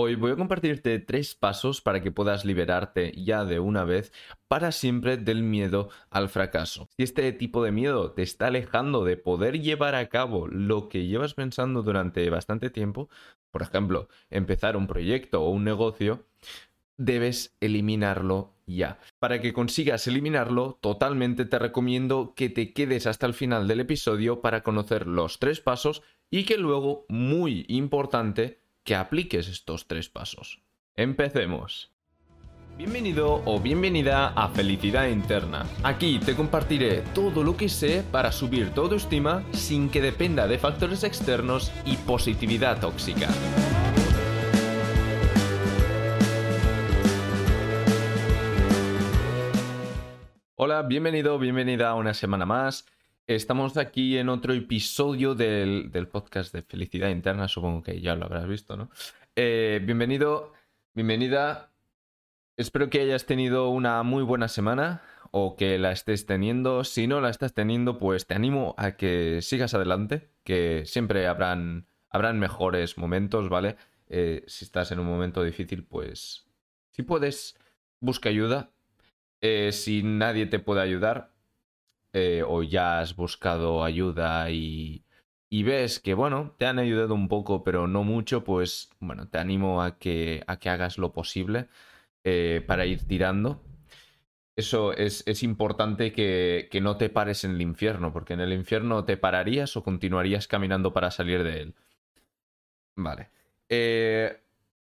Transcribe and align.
Hoy 0.00 0.14
voy 0.14 0.30
a 0.30 0.36
compartirte 0.36 1.00
tres 1.00 1.34
pasos 1.34 1.80
para 1.80 2.00
que 2.00 2.12
puedas 2.12 2.44
liberarte 2.44 3.10
ya 3.16 3.44
de 3.44 3.58
una 3.58 3.82
vez 3.82 4.12
para 4.46 4.70
siempre 4.70 5.16
del 5.16 5.42
miedo 5.42 5.88
al 6.08 6.28
fracaso. 6.28 6.88
Si 6.96 7.02
este 7.02 7.32
tipo 7.32 7.64
de 7.64 7.72
miedo 7.72 8.12
te 8.12 8.22
está 8.22 8.46
alejando 8.46 9.04
de 9.04 9.16
poder 9.16 9.60
llevar 9.60 9.96
a 9.96 10.08
cabo 10.08 10.46
lo 10.46 10.88
que 10.88 11.08
llevas 11.08 11.34
pensando 11.34 11.82
durante 11.82 12.30
bastante 12.30 12.70
tiempo, 12.70 13.08
por 13.50 13.62
ejemplo, 13.62 14.06
empezar 14.30 14.76
un 14.76 14.86
proyecto 14.86 15.42
o 15.42 15.50
un 15.50 15.64
negocio, 15.64 16.24
debes 16.96 17.56
eliminarlo 17.60 18.52
ya. 18.68 19.00
Para 19.18 19.40
que 19.40 19.52
consigas 19.52 20.06
eliminarlo, 20.06 20.78
totalmente 20.80 21.44
te 21.44 21.58
recomiendo 21.58 22.34
que 22.36 22.48
te 22.48 22.72
quedes 22.72 23.08
hasta 23.08 23.26
el 23.26 23.34
final 23.34 23.66
del 23.66 23.80
episodio 23.80 24.42
para 24.42 24.62
conocer 24.62 25.08
los 25.08 25.40
tres 25.40 25.60
pasos 25.60 26.02
y 26.30 26.44
que 26.44 26.56
luego, 26.56 27.04
muy 27.08 27.64
importante, 27.66 28.60
que 28.84 28.94
apliques 28.94 29.48
estos 29.48 29.86
tres 29.86 30.08
pasos. 30.08 30.62
Empecemos. 30.96 31.92
Bienvenido 32.76 33.42
o 33.44 33.58
bienvenida 33.58 34.28
a 34.28 34.48
Felicidad 34.50 35.08
Interna. 35.08 35.66
Aquí 35.82 36.20
te 36.20 36.36
compartiré 36.36 37.02
todo 37.12 37.42
lo 37.42 37.56
que 37.56 37.68
sé 37.68 38.04
para 38.12 38.30
subir 38.30 38.70
tu 38.70 38.82
autoestima 38.82 39.42
sin 39.52 39.90
que 39.90 40.00
dependa 40.00 40.46
de 40.46 40.58
factores 40.58 41.02
externos 41.02 41.72
y 41.84 41.96
positividad 41.96 42.80
tóxica. 42.80 43.28
Hola, 50.54 50.82
bienvenido, 50.82 51.38
bienvenida 51.38 51.88
a 51.88 51.94
una 51.94 52.14
semana 52.14 52.44
más. 52.44 52.84
Estamos 53.28 53.76
aquí 53.76 54.16
en 54.16 54.30
otro 54.30 54.54
episodio 54.54 55.34
del, 55.34 55.90
podcast 56.10 56.50
de 56.54 56.62
Felicidad 56.62 57.10
Interna, 57.10 57.46
supongo 57.46 57.82
que 57.82 58.00
ya 58.00 58.14
lo 58.14 58.24
habrás 58.24 58.48
visto, 58.48 58.74
¿no? 58.78 58.88
Eh, 59.36 59.82
bienvenido, 59.84 60.54
bienvenida. 60.94 61.70
Espero 62.56 62.88
que 62.88 63.02
hayas 63.02 63.26
tenido 63.26 63.68
una 63.68 64.02
muy 64.02 64.22
buena 64.22 64.48
semana 64.48 65.02
o 65.30 65.56
que 65.56 65.76
la 65.76 65.92
estés 65.92 66.24
teniendo. 66.24 66.84
Si 66.84 67.06
no 67.06 67.20
la 67.20 67.28
estás 67.28 67.52
teniendo, 67.52 67.98
pues 67.98 68.26
te 68.26 68.32
animo 68.32 68.74
a 68.78 68.92
que 68.92 69.40
sigas 69.42 69.74
adelante, 69.74 70.30
que 70.42 70.84
siempre 70.86 71.26
habrán, 71.26 71.86
habrán 72.08 72.38
mejores 72.38 72.96
momentos, 72.96 73.50
¿vale? 73.50 73.76
Eh, 74.08 74.42
si 74.46 74.64
estás 74.64 74.90
en 74.90 75.00
un 75.00 75.06
momento 75.06 75.44
difícil, 75.44 75.84
pues 75.84 76.46
si 76.92 77.02
puedes, 77.02 77.58
busca 78.00 78.30
ayuda. 78.30 78.70
Eh, 79.42 79.70
si 79.72 80.02
nadie 80.02 80.46
te 80.46 80.60
puede 80.60 80.80
ayudar, 80.80 81.34
eh, 82.12 82.42
o 82.46 82.62
ya 82.62 83.00
has 83.00 83.16
buscado 83.16 83.84
ayuda 83.84 84.50
y, 84.50 85.04
ves 85.50 86.00
que, 86.00 86.14
bueno, 86.14 86.54
te 86.58 86.66
han 86.66 86.78
ayudado 86.78 87.14
un 87.14 87.28
poco, 87.28 87.64
pero 87.64 87.86
no 87.86 88.04
mucho, 88.04 88.44
pues, 88.44 88.90
bueno, 89.00 89.28
te 89.28 89.38
animo 89.38 89.82
a 89.82 89.98
que, 89.98 90.42
a 90.46 90.58
que 90.58 90.70
hagas 90.70 90.98
lo 90.98 91.12
posible 91.12 91.68
eh, 92.24 92.62
para 92.66 92.86
ir 92.86 93.06
tirando. 93.06 93.62
Eso 94.56 94.92
es, 94.92 95.22
es 95.26 95.42
importante 95.42 96.12
que, 96.12 96.68
que, 96.70 96.80
no 96.80 96.96
te 96.96 97.10
pares 97.10 97.44
en 97.44 97.52
el 97.52 97.62
infierno, 97.62 98.12
porque 98.12 98.34
en 98.34 98.40
el 98.40 98.52
infierno 98.52 99.04
te 99.04 99.16
pararías 99.16 99.76
o 99.76 99.84
continuarías 99.84 100.48
caminando 100.48 100.92
para 100.92 101.10
salir 101.10 101.44
de 101.44 101.60
él. 101.62 101.74
Vale. 102.96 103.30
Eh, 103.68 104.40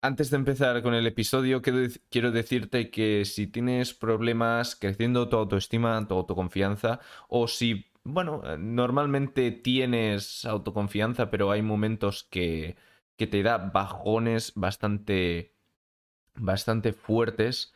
antes 0.04 0.28
de 0.28 0.36
empezar 0.36 0.82
con 0.82 0.92
el 0.92 1.06
episodio, 1.06 1.62
quiero 1.62 2.30
decirte 2.30 2.90
que 2.90 3.24
si 3.24 3.46
tienes 3.46 3.94
problemas 3.94 4.76
creciendo 4.76 5.30
tu 5.30 5.36
autoestima, 5.36 6.06
tu 6.06 6.14
autoconfianza, 6.14 7.00
o 7.26 7.48
si, 7.48 7.86
bueno, 8.04 8.42
normalmente 8.58 9.50
tienes 9.50 10.44
autoconfianza, 10.44 11.30
pero 11.30 11.50
hay 11.50 11.62
momentos 11.62 12.24
que, 12.24 12.76
que 13.16 13.26
te 13.26 13.42
da 13.42 13.56
bajones 13.56 14.52
bastante, 14.54 15.54
bastante 16.34 16.92
fuertes, 16.92 17.72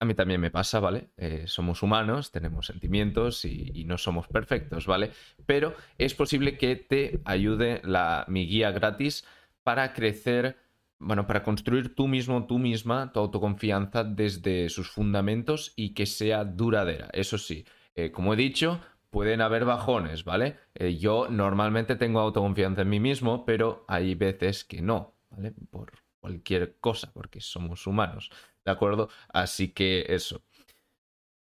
a 0.00 0.04
mí 0.04 0.12
también 0.12 0.42
me 0.42 0.50
pasa, 0.50 0.78
¿vale? 0.78 1.08
Eh, 1.16 1.44
somos 1.46 1.82
humanos, 1.82 2.32
tenemos 2.32 2.66
sentimientos 2.66 3.46
y, 3.46 3.70
y, 3.72 3.84
no 3.84 3.96
somos 3.96 4.28
perfectos, 4.28 4.86
¿vale? 4.86 5.10
Pero 5.46 5.74
es 5.96 6.12
posible 6.12 6.58
que 6.58 6.76
te 6.76 7.22
ayude 7.24 7.80
la, 7.82 8.26
mi 8.28 8.46
guía 8.46 8.72
gratis 8.72 9.24
para 9.62 9.94
crecer 9.94 10.63
bueno, 10.98 11.26
para 11.26 11.42
construir 11.42 11.94
tú 11.94 12.08
mismo, 12.08 12.46
tú 12.46 12.58
misma, 12.58 13.12
tu 13.12 13.20
autoconfianza 13.20 14.04
desde 14.04 14.68
sus 14.68 14.90
fundamentos 14.90 15.72
y 15.76 15.94
que 15.94 16.06
sea 16.06 16.44
duradera. 16.44 17.10
Eso 17.12 17.38
sí, 17.38 17.64
eh, 17.94 18.10
como 18.10 18.34
he 18.34 18.36
dicho, 18.36 18.80
pueden 19.10 19.40
haber 19.40 19.64
bajones, 19.64 20.24
¿vale? 20.24 20.58
Eh, 20.74 20.96
yo 20.96 21.28
normalmente 21.28 21.96
tengo 21.96 22.20
autoconfianza 22.20 22.82
en 22.82 22.88
mí 22.88 23.00
mismo, 23.00 23.44
pero 23.44 23.84
hay 23.86 24.14
veces 24.14 24.64
que 24.64 24.82
no, 24.82 25.14
¿vale? 25.30 25.52
Por 25.70 25.92
cualquier 26.20 26.78
cosa, 26.80 27.12
porque 27.12 27.40
somos 27.40 27.86
humanos, 27.86 28.30
¿de 28.64 28.72
acuerdo? 28.72 29.10
Así 29.28 29.68
que 29.72 30.06
eso. 30.08 30.42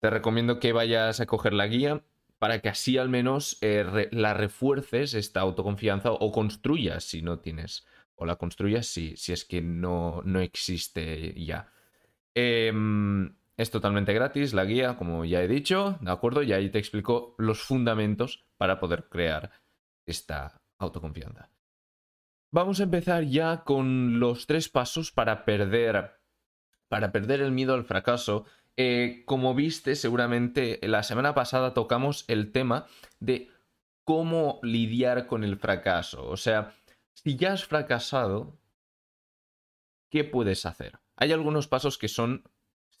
Te 0.01 0.09
recomiendo 0.09 0.59
que 0.59 0.71
vayas 0.71 1.19
a 1.19 1.25
coger 1.25 1.53
la 1.53 1.67
guía 1.67 2.01
para 2.37 2.61
que 2.61 2.69
así 2.69 2.97
al 2.97 3.09
menos 3.09 3.57
eh, 3.61 4.07
la 4.11 4.33
refuerces 4.33 5.13
esta 5.13 5.41
autoconfianza 5.41 6.11
o 6.11 6.31
construyas 6.31 7.03
si 7.03 7.21
no 7.21 7.39
tienes 7.39 7.85
o 8.19 8.25
la 8.25 8.35
construyas 8.35 8.85
si, 8.85 9.15
si 9.17 9.33
es 9.33 9.45
que 9.45 9.61
no, 9.61 10.21
no 10.23 10.39
existe 10.39 11.33
ya. 11.33 11.71
Em, 12.35 13.33
es 13.57 13.71
totalmente 13.71 14.13
gratis 14.13 14.53
la 14.53 14.65
guía, 14.65 14.95
como 14.97 15.25
ya 15.25 15.41
he 15.41 15.47
dicho, 15.47 15.97
¿de 16.01 16.11
acuerdo? 16.11 16.43
Y 16.43 16.53
ahí 16.53 16.69
te 16.69 16.79
explico 16.79 17.35
los 17.37 17.61
fundamentos 17.61 18.45
para 18.57 18.79
poder 18.79 19.09
crear 19.09 19.51
esta 20.05 20.61
autoconfianza. 20.77 21.49
Vamos 22.51 22.79
a 22.79 22.83
empezar 22.83 23.25
ya 23.25 23.63
con 23.63 24.19
los 24.19 24.47
tres 24.47 24.69
pasos 24.69 25.11
para 25.11 25.45
perder, 25.45 26.19
para 26.87 27.11
perder 27.11 27.41
el 27.41 27.51
miedo 27.51 27.73
al 27.73 27.85
fracaso. 27.85 28.45
Eh, 28.75 29.23
como 29.25 29.53
viste, 29.53 29.95
seguramente 29.95 30.79
la 30.83 31.03
semana 31.03 31.35
pasada 31.35 31.73
tocamos 31.73 32.25
el 32.27 32.51
tema 32.51 32.87
de 33.19 33.49
cómo 34.03 34.59
lidiar 34.63 35.27
con 35.27 35.43
el 35.43 35.57
fracaso. 35.57 36.27
O 36.27 36.37
sea, 36.37 36.73
si 37.23 37.35
ya 37.35 37.53
has 37.53 37.65
fracasado, 37.65 38.57
¿qué 40.09 40.23
puedes 40.23 40.65
hacer? 40.65 40.99
Hay 41.17 41.33
algunos 41.33 41.67
pasos 41.67 41.97
que 41.97 42.07
son 42.07 42.43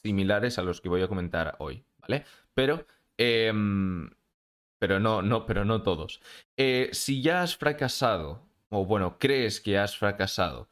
similares 0.03 0.59
a 0.59 0.63
los 0.63 0.81
que 0.81 0.89
voy 0.89 1.01
a 1.01 1.07
comentar 1.07 1.55
hoy, 1.59 1.85
¿vale? 1.99 2.25
Pero, 2.53 2.85
em, 3.17 4.09
pero 4.77 4.99
no, 4.99 5.21
no, 5.21 5.45
pero 5.45 5.63
no 5.63 5.83
todos. 5.83 6.21
Eh, 6.57 6.89
si 6.91 7.21
ya 7.21 7.43
has 7.43 7.55
fracasado, 7.55 8.45
o 8.69 8.85
bueno, 8.85 9.17
crees 9.19 9.61
que 9.61 9.77
has 9.77 9.97
fracasado, 9.97 10.69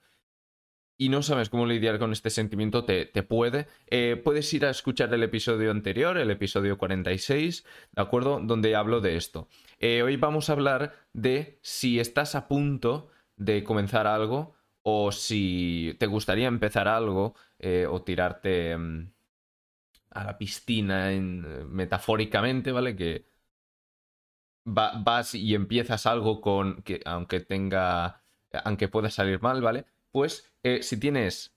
y 0.98 1.10
no 1.10 1.22
sabes 1.22 1.50
cómo 1.50 1.68
lidiar 1.68 2.00
con 2.00 2.12
este 2.12 2.32
sentimiento, 2.32 2.84
te, 2.84 3.06
te 3.06 3.22
puede. 3.24 3.68
Eh, 3.86 4.20
puedes 4.22 4.52
ir 4.54 4.66
a 4.66 4.72
escuchar 4.72 5.14
el 5.14 5.24
episodio 5.24 5.72
anterior, 5.72 6.18
el 6.18 6.32
episodio 6.32 6.78
46, 6.78 7.64
¿de 7.92 8.02
acuerdo? 8.02 8.40
Donde 8.42 8.76
hablo 8.76 9.00
de 9.00 9.16
esto. 9.16 9.48
Eh, 9.80 10.02
hoy 10.02 10.18
vamos 10.18 10.50
a 10.50 10.54
hablar 10.54 10.96
de 11.14 11.60
si 11.62 12.00
estás 12.00 12.34
a 12.34 12.48
punto 12.48 13.12
de 13.38 13.64
comenzar 13.64 14.08
algo 14.08 14.56
o 14.84 15.12
si 15.12 15.96
te 16.00 16.08
gustaría 16.08 16.48
empezar 16.48 16.88
algo 16.88 17.36
eh, 17.60 17.88
o 17.90 18.02
tirarte 18.04 18.78
mm, 18.78 19.12
a 20.12 20.24
la 20.24 20.38
piscina 20.38 21.12
en, 21.12 21.74
metafóricamente, 21.74 22.72
¿vale? 22.72 22.96
Que 22.96 23.28
vas 24.66 25.34
y 25.36 25.56
empiezas 25.56 26.06
algo 26.06 26.42
con 26.42 26.82
que 26.84 27.02
aunque 27.06 27.40
tenga 27.40 28.22
aunque 28.64 28.88
pueda 28.88 29.10
salir 29.10 29.42
mal, 29.42 29.62
¿vale? 29.62 29.86
Pues 30.12 30.52
eh, 30.64 30.82
si 30.84 31.00
tienes 31.00 31.56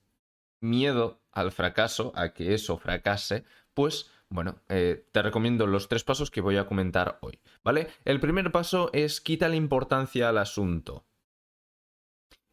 miedo 0.61 1.21
al 1.33 1.53
fracaso, 1.53 2.13
a 2.17 2.31
que 2.35 2.55
eso 2.55 2.79
fracase, 2.79 3.45
pues 3.75 4.11
bueno, 4.29 4.57
eh, 4.69 5.07
te 5.13 5.23
recomiendo 5.23 5.67
los 5.67 5.89
tres 5.89 6.05
pasos 6.05 6.31
que 6.31 6.41
voy 6.41 6.57
a 6.57 6.67
comentar 6.67 7.19
hoy, 7.21 7.41
¿vale? 7.65 7.89
El 8.05 8.21
primer 8.21 8.53
paso 8.53 8.91
es 8.93 9.21
quita 9.21 9.49
la 9.49 9.57
importancia 9.57 10.29
al 10.29 10.39
asunto 10.39 11.05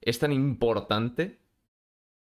es 0.07 0.20
tan 0.20 0.31
importante 0.31 1.40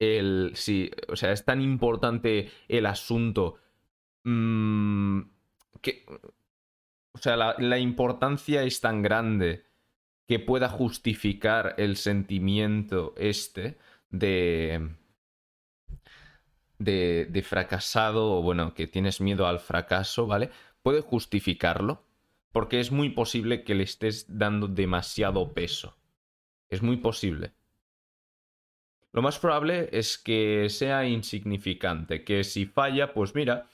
el. 0.01 0.53
Sí, 0.55 0.91
o 1.09 1.15
sea, 1.15 1.31
es 1.33 1.45
tan 1.45 1.61
importante 1.61 2.51
el 2.69 2.87
asunto. 2.87 3.57
Mmm, 4.25 5.21
que. 5.81 6.05
O 7.13 7.19
sea, 7.19 7.37
la, 7.37 7.55
la, 7.59 7.79
importancia 7.79 8.63
es 8.65 8.81
tan 8.81 9.03
grande 9.03 9.65
que 10.27 10.39
pueda 10.39 10.69
justificar 10.69 11.75
el 11.79 11.97
sentimiento 11.97 13.15
este 13.17 13.79
de. 14.11 14.97
De, 16.79 17.27
de 17.31 17.43
fracasado 17.43 18.33
o 18.33 18.43
bueno, 18.43 18.73
que 18.73 18.87
tienes 18.87 19.21
miedo 19.21 19.47
al 19.47 19.61
fracaso, 19.61 20.27
¿vale? 20.27 20.51
Puede 20.83 21.03
justificarlo 21.03 22.07
porque 22.53 22.81
es 22.81 22.91
muy 22.91 23.11
posible 23.11 23.65
que 23.65 23.75
le 23.75 23.85
estés 23.85 24.39
dando 24.39 24.67
demasiado 24.67 25.53
peso. 25.53 25.97
Es 26.71 26.83
muy 26.83 26.97
posible. 26.97 27.53
Lo 29.13 29.23
más 29.23 29.39
probable 29.39 29.89
es 29.93 30.19
que 30.19 30.69
sea 30.69 31.07
insignificante, 31.07 32.25
que 32.25 32.45
si 32.45 32.67
falla, 32.67 33.13
pues 33.13 33.35
mira, 33.35 33.69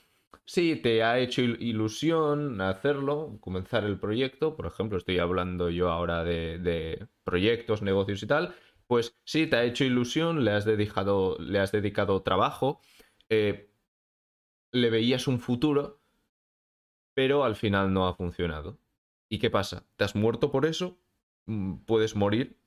sí, 0.45 0.75
te 0.77 1.03
ha 1.03 1.19
hecho 1.19 1.41
ilusión 1.41 2.59
hacerlo, 2.61 3.37
comenzar 3.39 3.83
el 3.83 3.99
proyecto, 3.99 4.55
por 4.55 4.65
ejemplo, 4.65 4.97
estoy 4.97 5.19
hablando 5.19 5.69
yo 5.69 5.89
ahora 5.91 6.23
de, 6.23 7.07
proyectos, 7.23 7.83
negocios 7.83 8.23
y 8.23 8.27
tal, 8.27 8.55
pues 8.87 9.15
sí, 9.25 9.45
te 9.47 9.57
ha 9.57 9.63
hecho 9.63 9.83
ilusión, 9.83 10.43
le 10.43 10.51
has 10.51 10.65
dedicado, 10.65 11.37
le 11.39 11.59
has 11.59 11.71
dedicado 11.71 12.23
trabajo, 12.23 12.81
eh, 13.29 13.69
le 14.71 14.89
veías 14.89 15.27
un 15.27 15.39
futuro, 15.39 16.01
pero 17.13 17.43
al 17.43 17.55
final 17.55 17.93
no 17.93 18.07
ha 18.07 18.15
funcionado. 18.15 18.79
¿Y 19.29 19.39
qué 19.39 19.49
pasa? 19.49 19.85
¿Te 19.97 20.03
has 20.03 20.15
muerto 20.15 20.51
por 20.51 20.65
eso? 20.65 20.97
Mm, 21.45 21.79
¿Puedes 21.85 22.15
morir? 22.15 22.57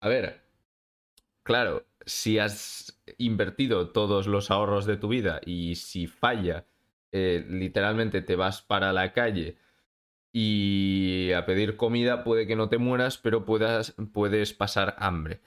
A 0.00 0.08
ver, 0.08 0.45
claro, 1.46 1.86
si 2.04 2.38
has 2.38 3.00
invertido 3.18 3.90
todos 3.90 4.26
los 4.26 4.50
ahorros 4.50 4.84
de 4.84 4.96
tu 4.96 5.08
vida 5.08 5.40
y 5.46 5.76
si 5.76 6.08
falla, 6.08 6.66
eh, 7.12 7.46
literalmente 7.48 8.20
te 8.20 8.34
vas 8.34 8.62
para 8.62 8.92
la 8.92 9.12
calle 9.12 9.56
y 10.32 11.30
a 11.32 11.46
pedir 11.46 11.76
comida, 11.76 12.24
puede 12.24 12.46
que 12.48 12.56
no 12.56 12.68
te 12.68 12.78
mueras, 12.78 13.16
pero 13.16 13.46
puedes 13.46 14.52
pasar 14.54 14.96
hambre. 14.98 15.40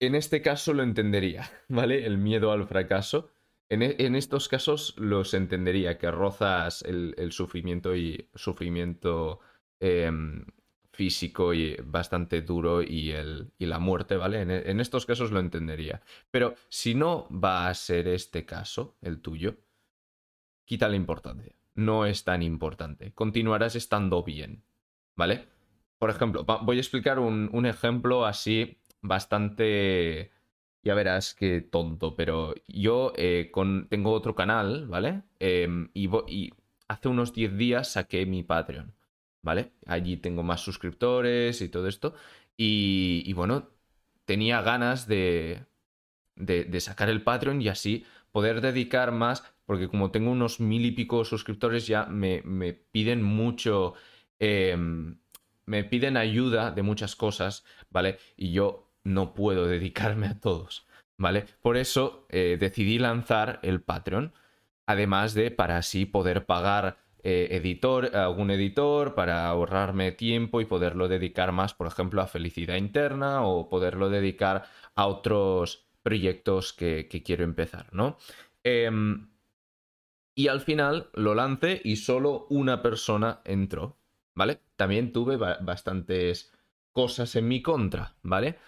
En 0.00 0.14
este 0.14 0.40
caso 0.42 0.72
lo 0.74 0.84
entendería, 0.84 1.50
¿vale? 1.68 2.06
El 2.06 2.16
miedo 2.16 2.52
al 2.52 2.66
fracaso. 2.66 3.30
En, 3.68 3.82
e, 3.82 3.96
estos 4.16 4.48
casos 4.48 4.94
los 4.96 5.34
entendería, 5.34 5.98
que 5.98 6.10
rozas 6.10 6.82
el, 6.82 7.32
sufrimiento 7.32 7.96
y 7.96 8.30
sufrimiento 8.34 9.40
em, 9.80 10.46
físico 10.92 11.54
y 11.54 11.76
bastante 11.84 12.42
duro 12.42 12.82
y, 12.82 13.12
el, 13.12 13.52
y 13.58 13.66
la 13.66 13.78
muerte, 13.78 14.16
¿vale? 14.16 14.40
En, 14.42 14.80
estos 14.80 15.06
casos 15.06 15.30
lo 15.30 15.40
entendería. 15.40 16.02
Pero 16.30 16.54
si 16.68 16.94
no 16.94 17.28
va 17.30 17.68
a 17.68 17.74
ser 17.74 18.08
este 18.08 18.44
caso, 18.44 18.96
el 19.00 19.20
tuyo, 19.20 19.56
quita 20.64 20.88
la 20.88 20.96
importancia. 20.96 21.54
No 21.74 22.06
es 22.06 22.24
tan 22.24 22.42
importante. 22.42 23.12
Continuarás 23.12 23.76
estando 23.76 24.22
bien, 24.22 24.64
¿vale? 25.16 25.46
Por 25.98 26.10
ejemplo, 26.10 26.44
voy 26.44 26.76
a 26.76 26.80
explicar 26.80 27.18
un, 27.18 27.48
un 27.52 27.66
ejemplo 27.66 28.26
así 28.26 28.78
bastante... 29.00 30.32
Ya 30.82 30.94
verás 30.94 31.34
que 31.34 31.60
tonto, 31.60 32.16
pero 32.16 32.54
yo 32.66 33.12
eh, 33.16 33.50
con, 33.52 33.86
tengo 33.90 34.12
otro 34.12 34.34
canal, 34.34 34.86
¿vale? 34.86 35.24
Em, 35.38 35.90
y, 35.92 36.08
y, 36.26 36.50
hace 36.88 37.08
unos 37.08 37.34
10 37.34 37.58
días 37.58 37.92
saqué 37.92 38.24
mi 38.24 38.42
Patreon, 38.42 38.94
¿vale? 39.42 39.72
Allí 39.86 40.16
tengo 40.16 40.42
más 40.42 40.60
suscriptores 40.60 41.60
y 41.60 41.68
todo 41.68 41.88
esto. 41.88 42.14
Y, 42.56 43.32
bueno, 43.32 43.70
tenía 44.26 44.60
ganas 44.62 45.06
de, 45.06 45.64
de, 46.36 46.64
de, 46.64 46.80
sacar 46.80 47.08
el 47.08 47.22
Patreon 47.22 47.62
y 47.62 47.68
así 47.68 48.04
poder 48.32 48.60
dedicar 48.60 49.12
más, 49.12 49.42
porque 49.66 49.88
como 49.88 50.10
tengo 50.10 50.30
unos 50.30 50.60
mil 50.60 50.84
y 50.84 50.92
pico 50.92 51.24
suscriptores 51.24 51.86
ya 51.86 52.06
me, 52.06 52.42
me 52.42 52.74
piden 52.74 53.22
mucho, 53.22 53.94
em, 54.38 55.18
me 55.66 55.84
piden 55.84 56.16
ayuda 56.16 56.70
de 56.70 56.82
muchas 56.82 57.16
cosas, 57.16 57.64
¿vale? 57.90 58.18
Y 58.36 58.52
yo 58.52 58.92
no 59.04 59.34
puedo 59.34 59.66
dedicarme 59.68 60.26
a 60.26 60.38
todos, 60.38 60.86
¿vale? 61.16 61.46
Por 61.62 61.76
eso 61.76 62.26
eh, 62.28 62.56
decidí 62.60 62.98
lanzar 62.98 63.58
el 63.62 63.80
Patreon, 63.80 64.32
además 64.86 65.34
de 65.34 65.50
para 65.50 65.78
así 65.78 66.04
poder 66.06 66.46
pagar 66.46 66.98
eh, 67.22 67.48
editor, 67.52 68.14
algún 68.16 68.50
editor, 68.50 69.14
para 69.14 69.46
ahorrarme 69.48 70.12
tiempo 70.12 70.60
y 70.60 70.64
poderlo 70.64 71.08
dedicar 71.08 71.52
más, 71.52 71.74
por 71.74 71.86
ejemplo, 71.86 72.22
a 72.22 72.26
felicidad 72.26 72.76
interna 72.76 73.44
o 73.44 73.68
poderlo 73.68 74.10
dedicar 74.10 74.64
a 74.94 75.06
otros 75.06 75.86
proyectos 76.02 76.72
que, 76.72 77.08
quiero 77.24 77.44
empezar, 77.44 77.92
¿no? 77.92 78.16
Em, 78.64 79.28
y 80.34 80.48
al 80.48 80.60
final 80.60 81.10
lo 81.14 81.34
lancé 81.34 81.80
y 81.84 81.96
solo 81.96 82.46
una 82.50 82.82
persona 82.82 83.40
entró, 83.44 83.98
¿vale? 84.34 84.60
También 84.76 85.12
tuve 85.12 85.36
bastantes 85.36 86.52
cosas 86.92 87.36
en 87.36 87.48
mi 87.48 87.62
contra, 87.62 88.16
¿vale? 88.22 88.58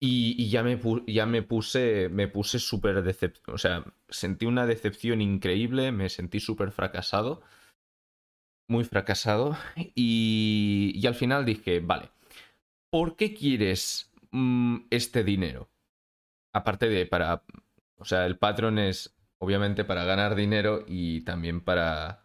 Y, 0.00 0.48
ya, 0.48 0.62
me 0.62 0.78
ya, 1.08 1.26
me, 1.26 1.42
puse, 1.42 2.08
me 2.08 2.28
puse 2.28 2.60
súper 2.60 3.02
decepcionado, 3.02 3.54
o 3.54 3.58
sea, 3.58 3.84
sentí 4.08 4.46
una 4.46 4.64
decepción 4.64 5.20
increíble, 5.20 5.90
me 5.90 6.08
sentí 6.08 6.38
súper 6.38 6.70
fracasado, 6.70 7.42
muy 8.68 8.84
fracasado, 8.84 9.56
y, 9.96 10.92
y, 10.94 11.06
al 11.06 11.16
final 11.16 11.44
dije, 11.44 11.80
vale, 11.80 12.10
¿por 12.90 13.16
qué 13.16 13.34
quieres 13.34 14.12
mm, 14.30 14.86
este 14.90 15.24
dinero? 15.24 15.68
Aparte 16.52 16.88
de 16.88 17.06
para, 17.06 17.42
o 17.96 18.04
sea, 18.04 18.26
el 18.26 18.38
patrón 18.38 18.78
es 18.78 19.16
obviamente 19.38 19.84
para 19.84 20.04
ganar 20.04 20.34
dinero 20.34 20.84
y 20.86 21.22
también 21.22 21.60
para, 21.60 22.24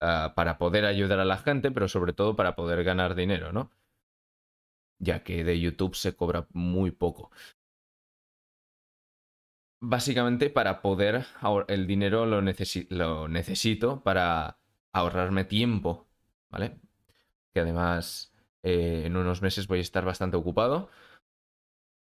uh, 0.00 0.34
para 0.34 0.58
poder 0.58 0.84
ayudar 0.84 1.20
a 1.20 1.24
la 1.24 1.38
gente, 1.38 1.70
pero 1.70 1.88
sobre 1.88 2.12
todo 2.12 2.36
para 2.36 2.54
poder 2.56 2.84
ganar 2.84 3.14
dinero, 3.14 3.52
¿no? 3.52 3.70
Ya 4.98 5.22
que 5.22 5.44
de 5.44 5.60
YouTube 5.60 5.94
se 5.94 6.14
cobra 6.14 6.46
muy 6.52 6.90
poco. 6.90 7.30
Básicamente 9.80 10.50
para 10.50 10.80
poder, 10.80 11.26
el 11.68 11.86
dinero 11.86 12.26
lo, 12.26 12.40
necesito 12.42 14.02
para 14.02 14.58
ahorrarme 14.92 15.44
tiempo, 15.44 16.06
¿vale? 16.50 16.78
Que 17.52 17.60
además 17.60 18.32
eh, 18.62 19.02
en 19.06 19.16
unos 19.16 19.42
meses 19.42 19.66
voy 19.68 19.78
a 19.78 19.82
estar 19.82 20.04
bastante 20.04 20.36
ocupado. 20.36 20.88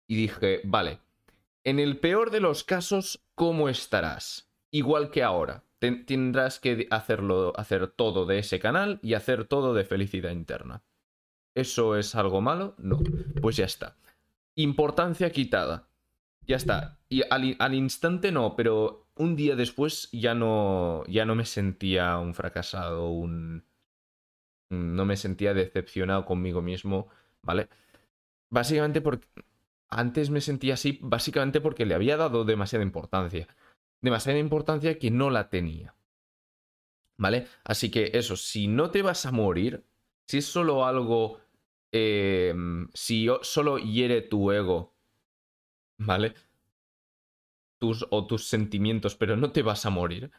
Y 0.08 0.16
dije, 0.16 0.62
vale, 0.64 1.00
en 1.64 1.80
el 1.80 2.00
peor 2.00 2.32
de 2.32 2.40
los 2.40 2.64
casos, 2.64 3.24
¿cómo 3.34 3.70
estarás? 3.70 4.50
Igual 4.72 5.12
que 5.12 5.24
ahora. 5.24 5.64
tendrás 5.80 6.60
que 6.60 6.88
hacerlo, 6.92 7.54
hacer 7.58 7.88
todo 7.88 8.26
de 8.26 8.40
ese 8.40 8.60
canal 8.60 9.00
y 9.04 9.14
hacer 9.14 9.46
todo 9.46 9.74
de 9.74 9.84
felicidad 9.84 10.32
interna. 10.32 10.84
¿Eso 11.56 11.96
es 11.96 12.14
algo 12.16 12.42
malo? 12.42 12.76
No. 12.78 13.00
Pues 13.42 13.56
ya 13.56 13.66
está. 13.66 13.96
Importancia 14.56 15.32
quitada. 15.32 15.88
Ya 16.46 16.58
está. 16.58 17.00
Y 17.10 17.24
al, 17.30 17.74
instante 17.74 18.32
no, 18.32 18.56
pero 18.56 19.08
un 19.16 19.36
día 19.36 19.56
después 19.56 20.10
ya 20.12 20.36
no, 20.36 21.04
ya 21.08 21.26
no 21.26 21.34
me 21.34 21.46
sentía 21.46 22.18
un 22.20 22.36
fracasado, 22.36 23.10
un... 23.10 23.64
No 24.70 25.06
me 25.06 25.16
sentía 25.16 25.54
decepcionado 25.54 26.26
conmigo 26.26 26.62
mismo, 26.62 27.08
¿vale? 27.42 27.70
Básicamente 28.50 29.02
porque... 29.02 29.28
Antes 29.88 30.32
me 30.32 30.42
sentía 30.42 30.74
así, 30.74 31.00
básicamente 31.02 31.62
porque 31.62 31.86
le 31.86 31.94
había 31.94 32.18
dado 32.18 32.44
demasiada 32.44 32.84
importancia. 32.84 33.48
Demasiada 34.02 34.40
importancia 34.40 35.00
que 35.00 35.10
no 35.10 35.30
la 35.30 35.50
tenía. 35.50 35.96
¿Vale? 37.18 37.48
Así 37.64 37.92
que 37.92 38.12
eso, 38.14 38.36
si 38.36 38.68
no 38.68 38.90
te 38.90 39.04
vas 39.04 39.26
a 39.26 39.32
morir, 39.32 39.86
si 40.28 40.40
es 40.40 40.46
solo 40.46 40.86
algo 40.86 41.40
Em, 41.98 42.90
si 42.94 43.26
solo 43.42 43.78
hiere 43.78 44.22
tu 44.22 44.52
ego, 44.52 44.94
¿vale? 45.98 46.34
Tus, 47.80 48.06
o 48.12 48.28
tus 48.28 48.50
sentimientos, 48.50 49.16
pero 49.16 49.38
no 49.38 49.54
te 49.54 49.62
vas 49.62 49.86
a 49.86 49.92
morir, 49.92 50.30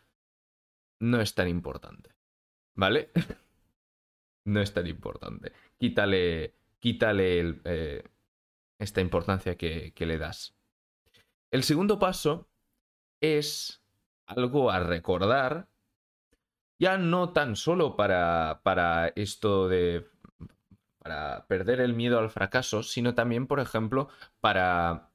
no 1.01 1.19
es 1.19 1.35
tan 1.35 1.49
importante, 1.49 2.15
¿vale? 2.75 3.11
no 4.45 4.61
es 4.61 4.75
tan 4.75 4.87
importante. 4.87 5.53
Quítale, 5.79 6.57
quítale 6.79 7.63
eh, 7.65 8.05
esta 8.79 9.01
importancia 9.01 9.57
que, 9.57 9.95
que 9.95 10.05
le 10.05 10.19
das. 10.19 10.55
El 11.51 11.63
segundo 11.63 11.99
paso 11.99 12.51
es 13.23 13.83
algo 14.27 14.71
a 14.71 14.81
recordar, 14.81 15.71
ya 16.79 16.99
no 16.99 17.33
tan 17.33 17.57
solo 17.57 17.97
para, 17.97 18.61
para 18.63 19.09
esto 19.17 19.69
de 19.69 20.07
para 21.07 21.47
perder 21.47 21.81
el 21.81 21.95
miedo 21.95 22.19
al 22.19 22.31
fracaso, 22.31 22.83
sino 22.83 23.15
también, 23.15 23.47
por 23.47 23.61
ejemplo, 23.61 24.09
para 24.41 25.11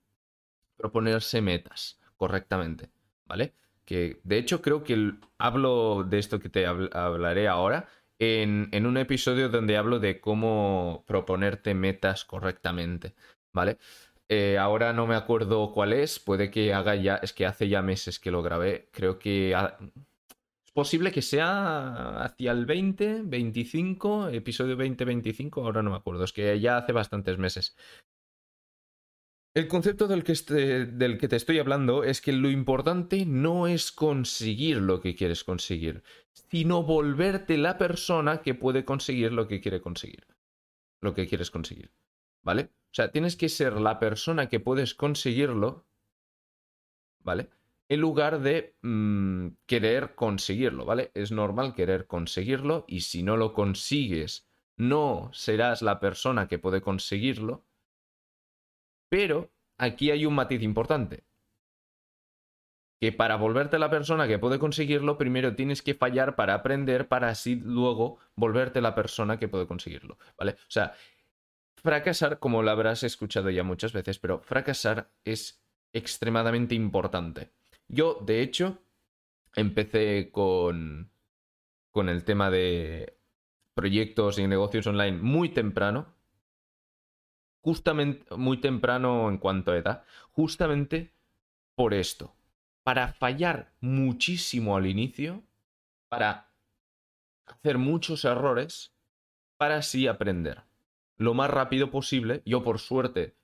proponerse 0.78 1.42
metas 1.42 2.00
correctamente, 2.16 2.90
¿vale? 3.26 3.54
Que 3.84 4.22
de 4.24 4.38
hecho 4.38 4.62
creo 4.62 4.86
que 4.86 5.16
hablo 5.38 6.06
de 6.06 6.18
esto 6.18 6.40
que 6.40 6.48
te 6.48 6.66
hablaré 6.66 7.50
ahora 7.50 7.90
en, 8.20 8.86
un 8.86 8.96
episodio 8.96 9.50
donde 9.50 9.76
hablo 9.76 10.00
de 10.00 10.22
cómo 10.22 11.04
proponerte 11.08 11.74
metas 11.74 12.24
correctamente, 12.24 13.14
¿vale? 13.52 13.78
Eh, 14.30 14.58
ahora 14.58 14.94
no 14.94 15.08
me 15.08 15.16
acuerdo 15.16 15.74
cuál 15.74 15.92
es, 15.92 16.20
puede 16.20 16.52
que 16.52 16.74
haga 16.74 16.96
ya, 16.96 17.18
es 17.18 17.34
que 17.34 17.46
hace 17.46 17.68
ya 17.68 17.82
meses 17.82 18.18
que 18.18 18.32
lo 18.32 18.42
grabé, 18.42 18.88
creo 18.94 19.20
que 19.20 19.54
posible 20.74 21.12
que 21.12 21.22
sea 21.22 22.24
hacia 22.24 22.52
el 22.52 22.66
20, 22.66 23.24
25, 23.24 24.30
episodio 24.30 24.78
20, 24.78 25.06
25, 25.06 25.64
ahora 25.64 25.84
no 25.84 25.92
me 25.92 25.98
acuerdo, 25.98 26.24
es 26.24 26.34
que 26.34 26.60
ya 26.60 26.78
hace 26.78 26.92
bastantes 26.94 27.38
meses. 27.38 27.76
El 29.54 29.68
concepto 29.68 30.08
del 30.08 30.24
que, 30.24 30.32
este, 30.32 30.86
del 30.86 31.18
que 31.18 31.28
te 31.28 31.36
estoy 31.36 31.60
hablando 31.60 32.06
es 32.06 32.22
que 32.22 32.32
lo 32.32 32.50
importante 32.50 33.26
no 33.26 33.68
es 33.68 33.92
conseguir 33.92 34.78
lo 34.78 35.02
que 35.02 35.14
quieres 35.14 35.44
conseguir, 35.44 36.04
sino 36.50 36.84
volverte 36.84 37.58
la 37.58 37.78
persona 37.78 38.42
que 38.42 38.56
puede 38.56 38.86
conseguir 38.86 39.34
lo 39.34 39.50
que 39.50 39.60
quiere 39.60 39.82
conseguir. 39.82 40.26
Lo 41.02 41.14
que 41.14 41.28
quieres 41.28 41.52
conseguir. 41.52 41.92
¿Vale? 42.44 42.70
O 42.92 42.94
sea, 42.94 43.12
tienes 43.12 43.36
que 43.36 43.50
ser 43.50 43.74
la 43.74 44.00
persona 44.00 44.48
que 44.48 44.62
puedes 44.62 44.96
conseguirlo. 44.96 45.86
¿Vale? 47.20 47.50
En 47.92 48.00
lugar 48.00 48.40
de 48.40 48.78
mm, 48.84 49.48
querer 49.66 50.16
conseguirlo, 50.16 50.86
¿vale? 50.86 51.12
Es 51.14 51.34
normal 51.34 51.76
querer 51.76 52.08
conseguirlo 52.08 52.86
y 52.88 53.02
si 53.02 53.22
no 53.22 53.36
lo 53.36 53.52
consigues 53.52 54.50
no 54.78 55.30
serás 55.34 55.82
la 55.82 56.00
persona 56.00 56.48
que 56.48 56.58
puede 56.58 56.80
conseguirlo, 56.80 57.66
pero 59.10 59.52
aquí 59.78 60.10
hay 60.10 60.26
un 60.26 60.36
matiz 60.36 60.62
importante. 60.62 61.26
Que 63.02 63.12
para 63.12 63.36
volverte 63.36 63.78
la 63.78 63.90
persona 63.90 64.26
que 64.26 64.40
puede 64.40 64.58
conseguirlo, 64.58 65.18
primero 65.18 65.54
tienes 65.58 65.82
que 65.82 65.94
fallar 65.94 66.38
para 66.38 66.54
aprender, 66.54 67.10
para 67.10 67.28
así 67.28 67.56
luego 67.58 68.20
volverte 68.38 68.80
la 68.80 68.96
persona 68.96 69.38
que 69.38 69.50
puede 69.50 69.68
conseguirlo. 69.68 70.18
¿Vale? 70.38 70.54
O 70.54 70.70
sea, 70.70 70.94
fracasar, 71.76 72.40
como 72.40 72.64
lo 72.64 72.72
habrás 72.72 73.04
escuchado 73.04 73.50
ya 73.50 73.64
muchas 73.64 73.92
veces, 73.92 74.18
pero 74.18 74.40
fracasar 74.40 75.12
es 75.26 75.62
extremadamente 75.92 76.74
importante. 76.74 77.52
Yo, 77.92 78.18
de 78.22 78.42
hecho, 78.42 78.78
empecé 79.56 80.32
con, 80.32 81.12
con 81.92 82.08
el 82.08 82.24
tema 82.24 82.50
de 82.50 83.18
proyectos 83.74 84.40
y 84.40 84.48
negocios 84.48 84.88
online 84.88 85.18
muy 85.18 85.50
temprano, 85.50 86.14
justamente 87.62 88.26
muy 88.36 88.62
temprano 88.62 89.30
en 89.30 89.38
cuanto 89.38 89.72
a 89.72 89.78
edad, 89.78 90.06
justamente 90.32 91.14
por 91.76 91.94
esto, 91.94 92.34
para 92.84 93.14
fallar 93.14 93.74
muchísimo 93.82 94.78
al 94.78 94.88
inicio, 94.88 95.44
para 96.08 96.50
hacer 97.46 97.78
muchos 97.78 98.24
errores, 98.24 98.94
para 99.58 99.78
así 99.78 100.08
aprender 100.08 100.64
lo 101.18 101.34
más 101.34 101.52
rápido 101.52 101.92
posible. 101.92 102.42
Yo 102.46 102.64
por 102.64 102.80
suerte 102.80 103.36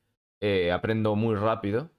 eh, 0.41 0.71
aprendo 0.71 1.15
muy 1.15 1.35
rápido. 1.35 1.91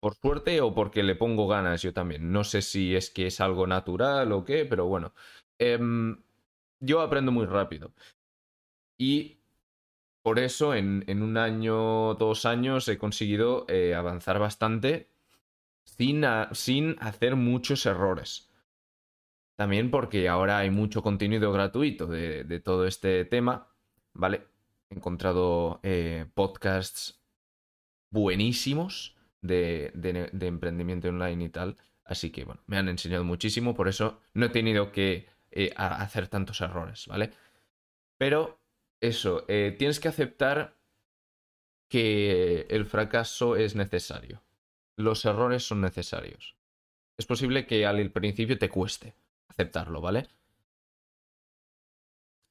Por 0.00 0.14
suerte 0.14 0.60
o 0.60 0.74
porque 0.74 1.02
le 1.02 1.16
pongo 1.16 1.48
ganas 1.48 1.82
yo 1.82 1.92
también. 1.92 2.30
No 2.32 2.44
sé 2.44 2.62
si 2.62 2.94
es 2.94 3.10
que 3.10 3.26
es 3.26 3.40
algo 3.40 3.66
natural 3.66 4.32
o 4.32 4.44
qué, 4.44 4.64
pero 4.64 4.86
bueno. 4.86 5.12
Em, 5.58 6.22
yo 6.80 7.00
aprendo 7.00 7.32
muy 7.32 7.46
rápido. 7.46 7.92
Y 8.96 9.38
por 10.22 10.38
eso 10.38 10.74
en, 10.74 11.04
un 11.22 11.36
año, 11.36 12.14
dos 12.14 12.46
años 12.46 12.86
he 12.88 12.98
conseguido 12.98 13.64
eh, 13.68 13.94
avanzar 13.94 14.38
bastante 14.38 15.10
sin, 15.84 16.24
sin 16.52 16.96
hacer 17.00 17.36
muchos 17.36 17.86
errores. 17.86 18.50
También 19.56 19.90
porque 19.90 20.28
ahora 20.28 20.58
hay 20.58 20.70
mucho 20.70 21.02
contenido 21.02 21.50
gratuito 21.52 22.06
de, 22.06 22.44
de 22.44 22.60
todo 22.60 22.86
este 22.86 23.24
tema, 23.24 23.68
¿vale? 24.12 24.46
He 24.90 24.94
encontrado 24.94 25.80
eh, 25.82 26.26
podcasts 26.34 27.20
buenísimos 28.10 29.17
de, 29.40 29.92
emprendimiento 30.40 31.08
online 31.08 31.44
y 31.44 31.48
tal. 31.48 31.76
Así 32.04 32.30
que, 32.30 32.44
bueno, 32.44 32.62
me 32.66 32.78
han 32.78 32.88
enseñado 32.88 33.24
muchísimo, 33.24 33.74
por 33.74 33.88
eso 33.88 34.20
no 34.34 34.46
he 34.46 34.48
tenido 34.48 34.92
que 34.92 35.28
eh, 35.50 35.72
hacer 35.76 36.28
tantos 36.28 36.60
errores, 36.60 37.06
¿vale? 37.06 37.32
Pero 38.16 38.60
eso, 39.00 39.44
eh, 39.48 39.74
tienes 39.78 40.00
que 40.00 40.08
aceptar 40.08 40.76
que 41.88 42.66
el 42.70 42.86
fracaso 42.86 43.56
es 43.56 43.74
necesario. 43.74 44.42
Los 44.96 45.24
errores 45.24 45.66
son 45.66 45.80
necesarios. 45.80 46.56
Es 47.16 47.26
posible 47.26 47.66
que 47.66 47.86
al 47.86 48.10
principio 48.10 48.58
te 48.58 48.68
cueste 48.68 49.14
aceptarlo, 49.48 50.00
¿vale? 50.00 50.28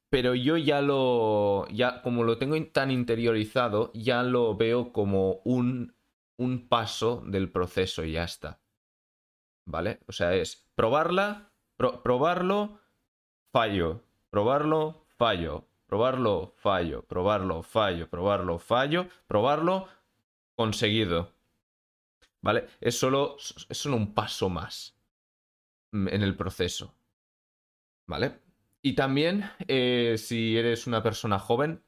Pero 0.10 0.36
yo 0.36 0.56
ya 0.56 0.82
lo, 0.82 1.68
ya 1.70 2.02
como 2.02 2.24
lo 2.24 2.38
tengo 2.38 2.62
tan 2.68 2.92
interiorizado, 2.92 3.92
ya 3.94 4.24
lo 4.24 4.56
veo 4.56 4.94
como 4.94 5.42
un, 5.44 5.97
un 6.38 6.68
paso 6.68 7.24
del 7.26 7.52
proceso 7.52 8.04
y 8.04 8.14
ya 8.14 8.24
está. 8.24 8.60
¿Vale? 9.66 10.00
O 10.08 10.12
sea, 10.12 10.34
es 10.34 10.68
probarla, 10.76 11.52
probarlo, 11.76 12.80
fallo, 13.52 14.04
probarlo, 14.30 15.06
fallo, 15.18 15.68
probarlo, 15.88 16.54
fallo, 16.56 17.06
probarlo, 17.06 17.64
fallo, 17.64 18.10
probarlo, 18.10 18.60
fallo, 18.60 19.10
probarlo, 19.28 19.88
conseguido. 20.56 21.34
¿Vale? 22.42 22.68
Es 22.80 22.98
solo, 22.98 23.38
es 23.38 23.78
solo 23.78 23.98
un 23.98 24.14
paso 24.14 24.50
más 24.50 24.96
en 25.92 26.22
el 26.22 26.36
proceso. 26.36 26.94
¿Vale? 28.06 28.40
Y 28.82 28.94
también, 28.94 29.50
eh, 29.68 30.16
si 30.18 30.58
eres 30.58 30.88
una 30.88 31.04
persona 31.04 31.40
joven, 31.40 31.84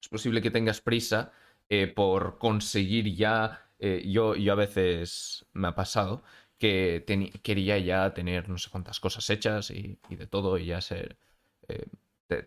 es 0.00 0.08
posible 0.08 0.42
que 0.42 0.50
tengas 0.50 0.80
prisa 0.80 1.32
eh, 1.68 1.86
por 1.88 2.38
conseguir 2.38 3.14
ya. 3.14 3.70
Eh, 3.78 4.04
yo, 4.06 4.34
yo 4.36 4.52
a 4.52 4.56
veces 4.56 5.46
me 5.52 5.68
ha 5.68 5.74
pasado 5.74 6.22
que 6.58 7.04
quería 7.42 7.78
ya 7.78 8.14
tener 8.14 8.48
no 8.48 8.58
sé 8.58 8.70
cuántas 8.70 9.00
cosas 9.00 9.28
hechas 9.30 9.70
y, 9.70 9.98
de 10.08 10.26
todo, 10.26 10.56
y 10.58 10.66
ya 10.66 10.80
ser. 10.80 11.18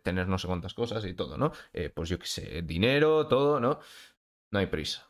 tener 0.04 0.28
no 0.28 0.38
sé 0.38 0.48
cuántas 0.48 0.74
cosas 0.74 1.06
y 1.06 1.14
todo, 1.14 1.38
¿no? 1.38 1.52
pues 1.94 2.10
yo 2.10 2.18
qué 2.20 2.26
sé, 2.28 2.62
dinero, 2.64 3.28
todo, 3.28 3.60
¿no? 3.60 3.80
No 4.52 4.60
hay 4.60 4.68
prisa. 4.68 5.10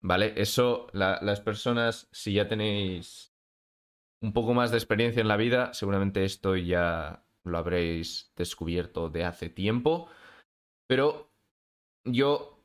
¿Vale? 0.00 0.34
Eso, 0.36 0.88
las 0.92 1.40
personas, 1.40 2.08
si 2.12 2.34
ya 2.34 2.48
tenéis 2.48 3.34
un 4.20 4.32
poco 4.32 4.54
más 4.54 4.70
de 4.70 4.78
experiencia 4.78 5.20
en 5.20 5.28
la 5.28 5.36
vida, 5.36 5.74
seguramente 5.74 6.24
esto 6.24 6.56
ya 6.56 7.24
lo 7.44 7.58
habréis 7.58 8.32
descubierto 8.36 9.10
de 9.10 9.24
hace 9.24 9.48
tiempo. 9.48 10.08
Pero 10.86 11.30
yo 12.04 12.57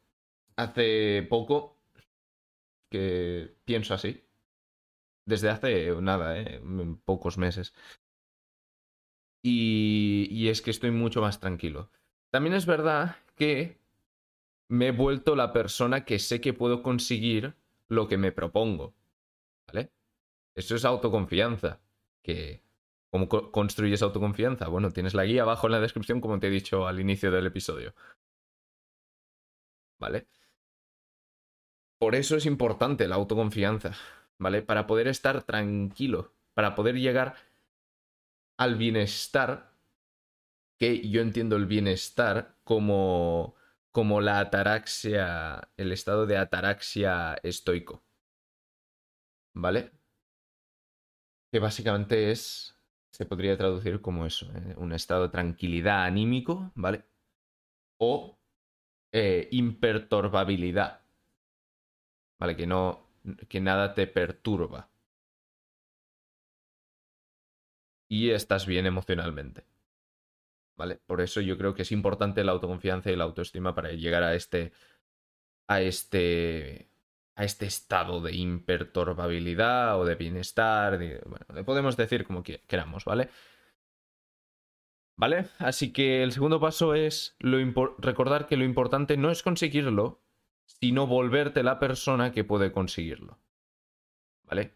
hace 0.56 1.26
poco 1.30 1.80
que 2.90 3.56
pienso 3.66 3.94
así. 3.94 4.24
Desde 5.26 5.50
hace 5.50 5.96
nada, 6.02 6.40
¿eh? 6.40 6.62
pocos 7.06 7.38
meses. 7.38 7.74
Y, 9.42 10.48
es 10.48 10.62
que 10.62 10.72
estoy 10.72 10.92
mucho 10.92 11.22
más 11.22 11.40
tranquilo. 11.40 11.90
También 12.32 12.56
es 12.56 12.66
verdad 12.66 13.18
que 13.36 13.80
me 14.70 14.88
he 14.88 14.92
vuelto 14.92 15.36
la 15.36 15.54
persona 15.54 16.06
que 16.06 16.20
sé 16.20 16.42
que 16.42 16.54
puedo 16.54 16.82
conseguir 16.82 17.56
lo 17.90 18.08
que 18.08 18.18
me 18.18 18.32
propongo. 18.32 18.96
¿Vale? 19.68 19.92
Eso 20.56 20.76
es 20.76 20.86
autoconfianza. 20.86 21.82
Que 22.22 22.64
¿Cómo 23.14 23.30
construyes 23.30 24.02
autoconfianza? 24.02 24.68
Bueno, 24.70 24.90
tienes 24.90 25.14
la 25.14 25.24
guía 25.26 25.44
abajo 25.44 25.68
en 25.68 25.74
la 25.74 25.80
descripción, 25.80 26.20
como 26.20 26.40
te 26.40 26.48
he 26.48 26.50
dicho 26.50 26.88
al 26.88 27.00
inicio 27.00 27.30
del 27.30 27.46
episodio. 27.46 27.94
¿Vale? 30.00 30.28
Por 32.04 32.16
eso 32.16 32.36
es 32.36 32.46
importante 32.46 33.08
la 33.08 33.16
autoconfianza, 33.16 33.94
¿vale? 34.38 34.62
Para 34.62 34.88
poder 34.88 35.08
estar 35.08 35.42
tranquilo, 35.44 36.34
para 36.54 36.76
poder 36.76 36.96
llegar 36.96 37.36
al 38.58 38.76
bienestar, 38.76 39.72
que 40.78 41.08
yo 41.08 41.22
entiendo 41.22 41.56
el 41.56 41.66
bienestar 41.66 42.58
como, 42.66 43.56
como 43.94 44.20
la 44.20 44.40
ataraxia, 44.40 45.70
el 45.78 45.94
estado 45.94 46.26
de 46.26 46.36
ataraxia 46.36 47.36
estoico. 47.42 48.04
¿Vale? 49.54 49.94
Que 51.54 51.60
básicamente 51.60 52.32
es 52.32 52.78
se 53.12 53.26
podría 53.26 53.56
traducir 53.56 54.02
como 54.02 54.26
eso, 54.26 54.52
¿eh? 54.58 54.76
un 54.76 54.92
estado 54.92 55.24
de 55.24 55.30
tranquilidad 55.30 56.04
anímico, 56.04 56.70
¿vale? 56.76 57.06
O 57.98 58.38
eh, 59.14 59.48
imperturbabilidad, 59.52 61.03
Que 62.56 62.68
no, 62.68 63.08
que 63.50 63.62
nada 63.62 63.94
te 63.94 64.06
perturba. 64.08 64.90
Y 68.10 68.30
estás 68.32 68.66
bien 68.66 68.86
emocionalmente. 68.86 69.64
¿Vale? 70.76 71.00
Por 71.06 71.22
eso 71.22 71.40
yo 71.42 71.58
creo 71.58 71.74
que 71.74 71.84
es 71.84 71.92
importante 71.92 72.44
la 72.44 72.52
autoconfianza 72.52 73.12
y 73.12 73.16
la 73.16 73.24
autoestima 73.24 73.74
para 73.76 73.92
llegar 73.92 74.24
a 74.24 74.36
este. 74.36 74.74
a 75.68 75.82
este 75.82 76.90
a 77.36 77.44
este 77.46 77.66
estado 77.66 78.22
de 78.22 78.36
imperturbabilidad 78.36 80.00
o 80.00 80.06
de 80.06 80.16
bienestar. 80.16 80.98
bueno, 81.26 81.46
le 81.54 81.64
podemos 81.64 81.98
decir 81.98 82.26
como 82.26 82.44
queramos, 82.44 83.06
¿vale? 83.06 83.30
¿Vale? 85.16 85.48
Así 85.60 85.94
que 85.94 86.24
el 86.24 86.32
segundo 86.32 86.60
paso 86.60 86.96
es 86.96 87.36
recordar 88.00 88.48
que 88.48 88.58
lo 88.58 88.66
importante 88.66 89.16
no 89.18 89.30
es 89.30 89.44
conseguirlo, 89.44 90.23
sino 90.66 91.08
volverte 91.08 91.64
la 91.64 91.80
persona 91.80 92.32
que 92.32 92.44
puede 92.44 92.72
conseguirlo. 92.72 93.40
¿Vale? 94.44 94.74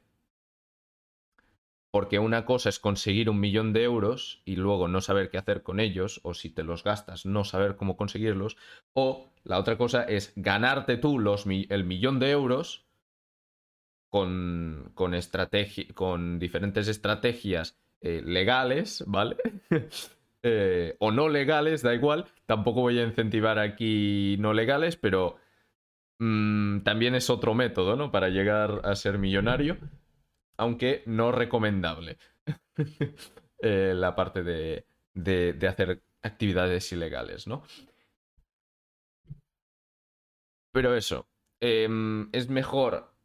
Porque 1.92 2.20
una 2.20 2.46
cosa 2.46 2.70
es 2.70 2.80
conseguir 2.80 3.30
un 3.30 3.40
millón 3.40 3.74
de 3.74 3.84
euros 3.84 4.42
y 4.46 4.56
luego 4.56 4.88
no 4.88 5.02
saber 5.02 5.30
qué 5.30 5.38
hacer 5.38 5.64
con 5.64 5.80
ellos, 5.80 6.20
o 6.24 6.34
si 6.34 6.50
te 6.50 6.64
los 6.64 6.84
gastas, 6.84 7.26
no 7.26 7.44
saber 7.44 7.76
cómo 7.76 7.98
conseguirlos. 7.98 8.58
O 8.94 9.32
la 9.44 9.58
otra 9.58 9.78
cosa 9.78 10.04
es 10.04 10.34
ganarte 10.36 10.98
tú 10.98 11.20
los, 11.20 11.46
el 11.48 11.84
millón 11.86 12.20
de 12.20 12.32
euros 12.32 12.86
con, 14.10 14.92
con, 14.94 15.14
con 15.94 16.40
diferentes 16.40 16.88
estrategias 16.88 17.78
eh, 18.02 18.22
legales, 18.24 19.04
¿vale? 19.08 19.38
Eh, 20.44 20.96
o 21.00 21.12
no 21.12 21.30
legales, 21.30 21.82
da 21.82 21.96
igual. 21.96 22.26
Tampoco 22.46 22.82
voy 22.82 23.00
a 23.00 23.04
incentivar 23.04 23.58
aquí 23.58 24.38
no 24.40 24.54
legales, 24.54 24.96
pero 24.96 25.38
mm, 26.20 26.82
también 26.82 27.16
es 27.16 27.30
otro 27.30 27.54
método, 27.54 27.96
¿no? 27.96 28.12
Para 28.12 28.30
llegar 28.30 28.82
a 28.84 28.96
ser 28.96 29.18
millonario 29.18 29.78
aunque 30.58 31.04
no 31.06 31.32
recomendable. 31.32 32.18
Eh, 33.60 33.94
la 33.96 34.16
parte 34.16 34.44
de, 34.44 34.86
de, 35.16 35.68
hacer 35.68 36.04
actividades 36.22 36.92
ilegales, 36.92 37.48
¿no? 37.48 37.64
Pero 40.72 40.94
eso, 40.96 41.28
em, 41.60 42.30
es 42.34 42.50
mejor 42.50 43.16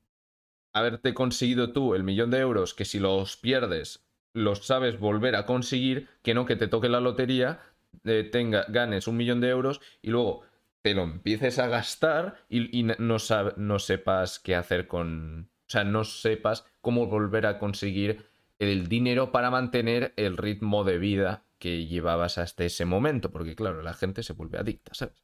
haberte 0.72 1.12
conseguido 1.12 1.74
tú 1.74 1.94
el 1.94 2.02
millón 2.02 2.30
de 2.30 2.38
euros 2.38 2.72
que 2.72 2.86
si 2.86 2.98
los 2.98 3.36
pierdes 3.36 4.06
los 4.32 4.66
sabes 4.66 4.98
volver 4.98 5.36
a 5.36 5.44
conseguir 5.44 6.08
que 6.22 6.32
no 6.32 6.46
que 6.46 6.56
te 6.56 6.66
toque 6.66 6.88
la 6.88 7.00
lotería, 7.00 7.60
eh, 8.04 8.26
tenga, 8.32 8.64
ganes 8.70 9.06
un 9.06 9.18
millón 9.18 9.42
de 9.42 9.50
euros 9.50 9.82
y 10.00 10.08
luego 10.08 10.44
te 10.82 10.94
lo 10.94 11.04
empieces 11.04 11.58
a 11.58 11.68
gastar 11.68 12.44
y, 12.48 12.82
no, 12.82 13.16
no 13.56 13.78
sepas 13.78 14.38
qué 14.38 14.54
hacer 14.54 14.86
con... 14.88 15.50
O 15.68 15.72
sea, 15.72 15.84
no 15.84 16.04
sepas 16.04 16.66
cómo 16.80 17.06
volver 17.06 17.46
a 17.46 17.58
conseguir 17.58 18.26
el 18.58 18.88
dinero 18.88 19.32
para 19.32 19.50
mantener 19.50 20.12
el 20.16 20.36
ritmo 20.36 20.84
de 20.84 20.98
vida 20.98 21.44
que 21.58 21.86
llevabas 21.86 22.38
hasta 22.38 22.64
ese 22.64 22.84
momento, 22.84 23.30
porque 23.30 23.54
claro, 23.54 23.82
la 23.82 23.94
gente 23.94 24.22
se 24.22 24.32
vuelve 24.32 24.58
adicta, 24.58 24.92
¿sabes? 24.94 25.22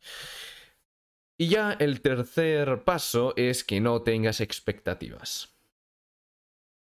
Y 1.36 1.48
ya 1.48 1.72
el 1.72 2.00
tercer 2.00 2.84
paso 2.84 3.34
es 3.36 3.62
que 3.62 3.80
no 3.80 4.02
tengas 4.02 4.40
expectativas. 4.40 5.54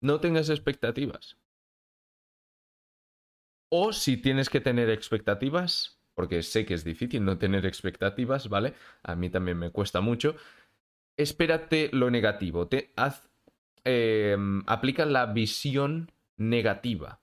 No 0.00 0.20
tengas 0.20 0.48
expectativas. 0.48 1.36
O 3.70 3.92
si 3.92 4.16
tienes 4.16 4.48
que 4.48 4.60
tener 4.60 4.90
expectativas, 4.90 5.95
porque 6.16 6.42
sé 6.42 6.64
que 6.64 6.74
es 6.74 6.82
difícil 6.82 7.24
no 7.24 7.36
tener 7.36 7.66
expectativas, 7.66 8.48
¿vale? 8.48 8.72
A 9.02 9.14
mí 9.14 9.28
también 9.28 9.58
me 9.58 9.70
cuesta 9.70 10.00
mucho. 10.00 10.34
Espérate 11.16 11.90
lo 11.92 12.10
negativo. 12.10 12.68
Te, 12.68 12.90
haz, 12.96 13.28
em, 13.84 14.62
aplica 14.66 15.04
la 15.04 15.26
visión 15.26 16.10
negativa, 16.38 17.20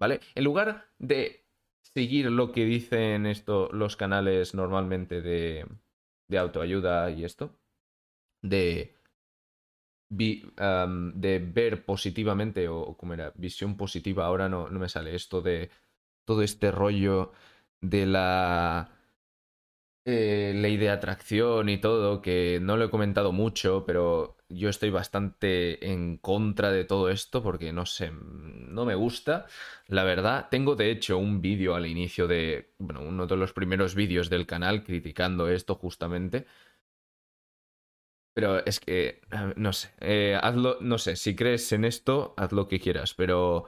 ¿vale? 0.00 0.20
En 0.34 0.44
lugar 0.44 0.88
de 0.98 1.44
seguir 1.82 2.30
lo 2.30 2.52
que 2.52 2.64
dicen 2.64 3.26
esto, 3.26 3.68
los 3.70 3.96
canales 3.96 4.54
normalmente 4.54 5.20
de, 5.20 5.66
autoayuda 6.34 7.10
y 7.10 7.24
esto, 7.24 7.54
de, 8.40 8.96
de 10.08 11.38
ver 11.38 11.84
positivamente, 11.84 12.66
o, 12.68 12.96
como 12.96 13.12
era, 13.12 13.30
visión 13.36 13.76
positiva, 13.76 14.24
ahora 14.24 14.48
no, 14.48 14.70
no 14.70 14.78
me 14.78 14.88
sale 14.88 15.14
esto 15.14 15.42
de 15.42 15.68
todo 16.24 16.42
este 16.42 16.70
rollo 16.70 17.32
de 17.82 18.06
la 18.06 18.90
eh, 20.04 20.52
ley 20.56 20.76
de 20.78 20.90
atracción 20.90 21.68
y 21.68 21.78
todo, 21.78 22.20
que 22.22 22.58
no 22.60 22.76
lo 22.76 22.86
he 22.86 22.90
comentado 22.90 23.32
mucho, 23.32 23.84
pero 23.86 24.36
yo 24.48 24.68
estoy 24.68 24.90
bastante 24.90 25.92
en 25.92 26.18
contra 26.18 26.72
de 26.72 26.84
todo 26.84 27.08
esto 27.08 27.42
porque 27.42 27.72
no 27.72 27.86
sé, 27.86 28.10
no 28.12 28.84
me 28.84 28.94
gusta. 28.96 29.46
La 29.86 30.02
verdad, 30.04 30.48
tengo 30.50 30.74
de 30.76 30.90
hecho 30.90 31.18
un 31.18 31.40
vídeo 31.40 31.74
al 31.76 31.86
inicio 31.86 32.26
de, 32.26 32.72
bueno, 32.78 33.00
uno 33.02 33.26
de 33.26 33.36
los 33.36 33.52
primeros 33.52 33.94
vídeos 33.94 34.28
del 34.28 34.46
canal 34.46 34.82
criticando 34.84 35.48
esto 35.48 35.76
justamente. 35.76 36.46
Pero 38.34 38.64
es 38.64 38.80
que, 38.80 39.20
no 39.56 39.72
sé, 39.72 39.90
eh, 40.00 40.38
hazlo, 40.40 40.78
no 40.80 40.96
sé, 40.98 41.16
si 41.16 41.36
crees 41.36 41.70
en 41.72 41.84
esto, 41.84 42.32
haz 42.38 42.52
lo 42.52 42.66
que 42.66 42.80
quieras, 42.80 43.12
pero 43.14 43.66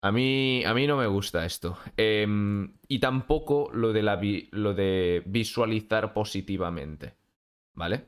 a 0.00 0.12
mí, 0.12 0.64
a 0.64 0.74
mí 0.74 0.86
no 0.86 0.96
me 0.96 1.06
gusta 1.06 1.44
esto. 1.44 1.78
Em, 1.96 2.74
y 2.88 2.98
tampoco 3.00 3.70
lo 3.72 3.92
de, 3.92 4.02
la 4.02 4.20
lo 4.52 4.74
de 4.74 5.22
visualizar 5.26 6.12
positivamente, 6.12 7.14
¿vale? 7.74 8.06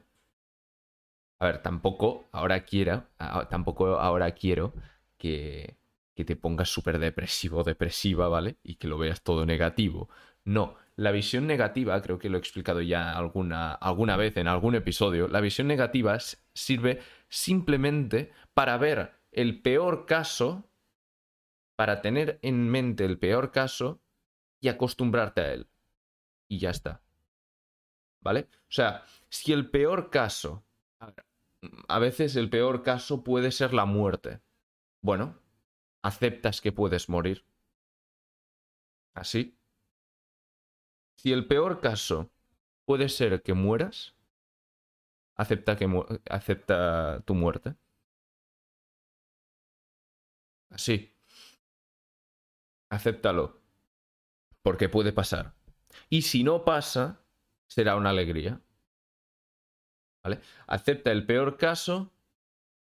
A 1.38 1.46
ver, 1.46 1.62
tampoco 1.62 2.28
ahora 2.32 2.64
quiera, 2.64 3.08
tampoco 3.48 3.98
ahora 3.98 4.32
quiero 4.32 4.74
que, 5.16 5.76
que 6.14 6.24
te 6.24 6.36
pongas 6.36 6.68
súper 6.68 6.98
depresivo 6.98 7.60
o 7.60 7.64
depresiva, 7.64 8.28
¿vale? 8.28 8.56
Y 8.62 8.76
que 8.76 8.88
lo 8.88 8.98
veas 8.98 9.22
todo 9.22 9.46
negativo. 9.46 10.10
No, 10.44 10.76
la 10.96 11.12
visión 11.12 11.46
negativa, 11.46 12.00
creo 12.02 12.18
que 12.18 12.28
lo 12.28 12.36
he 12.36 12.40
explicado 12.40 12.82
ya 12.82 13.12
alguna, 13.12 13.72
alguna 13.72 14.16
vez 14.16 14.36
en 14.36 14.48
algún 14.48 14.74
episodio, 14.74 15.28
la 15.28 15.40
visión 15.40 15.66
negativa 15.66 16.18
sirve 16.52 17.00
simplemente 17.30 18.32
para 18.52 18.76
ver 18.76 19.12
el 19.32 19.62
peor 19.62 20.04
caso, 20.04 20.69
para 21.80 22.02
tener 22.02 22.38
en 22.42 22.68
mente 22.68 23.06
el 23.06 23.18
peor 23.18 23.52
caso 23.52 24.02
y 24.60 24.68
acostumbrarte 24.68 25.40
a 25.40 25.52
él. 25.54 25.66
Y 26.46 26.58
ya 26.58 26.68
está. 26.68 27.00
¿Vale? 28.20 28.50
O 28.68 28.72
sea, 28.72 29.02
si 29.30 29.54
el 29.54 29.70
peor 29.70 30.10
caso 30.10 30.62
a 31.88 31.98
veces 31.98 32.36
el 32.36 32.50
peor 32.50 32.82
caso 32.82 33.24
puede 33.24 33.50
ser 33.50 33.72
la 33.72 33.86
muerte. 33.86 34.42
Bueno, 35.00 35.40
aceptas 36.02 36.60
que 36.60 36.70
puedes 36.70 37.08
morir. 37.08 37.46
Así. 39.14 39.58
Si 41.16 41.32
el 41.32 41.46
peor 41.46 41.80
caso 41.80 42.30
puede 42.84 43.08
ser 43.08 43.42
que 43.42 43.54
mueras, 43.54 44.14
acepta, 45.34 45.78
que 45.78 45.88
acepta 46.28 47.22
tu 47.24 47.34
muerte. 47.34 47.74
Así. 50.68 51.16
Acéptalo. 52.90 53.60
Porque 54.62 54.88
puede 54.88 55.12
pasar. 55.12 55.54
Y 56.08 56.22
si 56.22 56.44
no 56.44 56.64
pasa, 56.64 57.24
será 57.68 57.96
una 57.96 58.10
alegría. 58.10 58.60
¿vale? 60.22 60.40
Acepta 60.66 61.12
el 61.12 61.26
peor 61.26 61.56
caso 61.56 62.12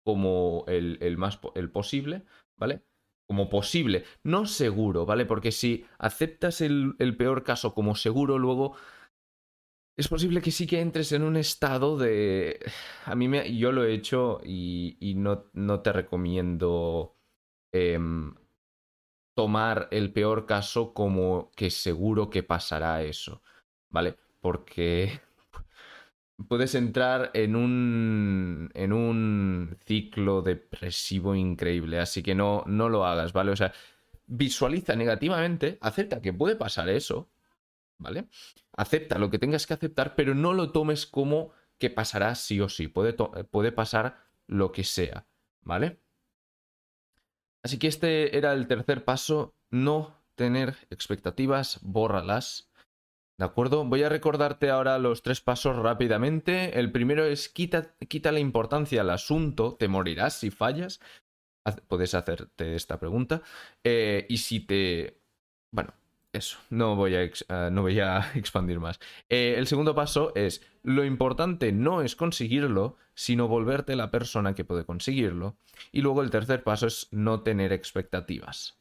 como 0.04 0.64
el, 0.68 1.18
más 1.18 1.40
el 1.56 1.70
posible, 1.70 2.24
¿vale? 2.56 2.82
Como 3.28 3.50
posible, 3.50 4.06
no 4.24 4.46
seguro, 4.46 5.06
¿vale? 5.06 5.26
Porque 5.26 5.52
si 5.52 5.86
aceptas 5.98 6.62
el, 6.62 6.96
peor 7.18 7.44
caso 7.44 7.74
como 7.74 7.96
seguro, 7.96 8.38
luego 8.38 8.78
es 9.98 10.08
posible 10.08 10.42
que 10.42 10.52
sí 10.52 10.66
que 10.66 10.80
entres 10.80 11.12
en 11.12 11.24
un 11.24 11.36
estado 11.36 11.98
de... 11.98 12.60
A 13.04 13.16
mí 13.16 13.28
me... 13.28 13.54
yo 13.58 13.74
lo 13.74 13.84
he 13.84 13.94
hecho 13.94 14.40
y, 14.46 15.14
no, 15.18 15.50
no, 15.54 15.82
te 15.82 15.92
recomiendo 15.92 17.18
em, 17.74 18.34
tomar 19.38 19.88
el 19.92 20.12
peor 20.12 20.48
caso 20.48 20.96
como 20.96 21.52
que 21.56 21.70
seguro 21.70 22.32
que 22.32 22.42
pasará 22.42 23.04
eso, 23.04 23.44
¿vale? 23.88 24.18
Porque 24.42 25.22
puedes 26.50 26.74
entrar 26.74 27.30
en 27.36 27.56
un, 27.56 28.72
en 28.74 28.94
un 28.94 29.78
ciclo 29.86 30.42
depresivo 30.42 31.36
increíble, 31.36 32.00
así 32.00 32.24
que 32.24 32.34
no, 32.34 32.64
no 32.66 32.90
lo 32.90 33.06
hagas, 33.06 33.32
¿vale? 33.32 33.52
O 33.52 33.56
sea, 33.56 33.72
visualiza 34.26 34.96
negativamente, 34.96 35.78
acepta 35.82 36.20
que 36.20 36.34
puede 36.34 36.56
pasar 36.56 36.90
eso, 36.90 37.30
¿vale? 38.00 38.30
Acepta 38.76 39.20
lo 39.20 39.30
que 39.30 39.38
tengas 39.38 39.68
que 39.68 39.76
aceptar, 39.76 40.16
pero 40.16 40.34
no 40.34 40.54
lo 40.54 40.72
tomes 40.72 41.06
como 41.06 41.52
que 41.78 41.92
pasará 41.92 42.34
sí 42.34 42.60
o 42.60 42.70
sí, 42.70 42.88
puede, 42.88 43.14
puede 43.14 43.72
pasar 43.72 44.18
lo 44.48 44.72
que 44.72 44.84
sea, 44.84 45.28
¿vale? 45.62 46.00
Así 47.68 47.80
que 47.80 47.88
este 47.88 48.38
era 48.38 48.54
el 48.54 48.66
tercer 48.68 49.04
paso, 49.04 49.54
no 49.72 50.16
tener 50.36 50.78
expectativas, 50.90 51.80
bórralas 51.82 52.72
¿De 53.38 53.46
acuerdo? 53.46 53.84
Voy 53.84 54.02
a 54.04 54.10
recordarte 54.10 54.70
ahora 54.70 54.98
los 54.98 55.22
tres 55.22 55.42
pasos 55.42 55.76
rápidamente. 55.76 56.80
El 56.80 56.94
primero 56.94 57.26
es 57.26 57.50
quita, 57.50 57.94
quita 58.08 58.32
la 58.32 58.40
importancia 58.40 59.02
al 59.02 59.10
asunto, 59.12 59.76
te 59.76 59.90
morirás 59.90 60.40
si 60.40 60.50
fallas. 60.50 61.02
Puedes 61.90 62.16
hacerte 62.16 62.76
esta 62.76 62.98
pregunta. 63.00 63.42
Eh, 63.84 64.26
y 64.30 64.38
si 64.38 64.62
te... 64.62 65.22
Bueno, 65.72 65.94
eso, 66.38 66.58
no 66.70 66.96
voy 66.96 67.16
a, 67.16 67.30
ah, 67.50 67.70
no 67.72 67.82
voy 67.82 68.00
a 68.00 68.32
expandir 68.36 68.80
más. 68.80 69.00
Eh, 69.30 69.56
el 69.58 69.68
segundo 69.68 69.94
paso 69.94 70.34
es, 70.36 70.62
lo 70.84 71.04
importante 71.04 71.72
no 71.72 72.02
es 72.02 72.16
conseguirlo, 72.16 72.96
sino 73.14 73.48
volverte 73.48 73.96
la 73.96 74.12
persona 74.12 74.56
que 74.56 74.64
puede 74.64 74.86
conseguirlo. 74.86 75.58
Y 75.92 76.02
luego 76.02 76.22
el 76.22 76.30
tercer 76.30 76.64
paso 76.64 76.88
es 76.88 77.08
no 77.12 77.42
tener 77.42 77.74
expectativas. 77.74 78.80